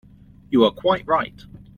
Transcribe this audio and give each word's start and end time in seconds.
You 0.49 0.63
are 0.65 0.71
quite 0.71 1.05
right. 1.05 1.39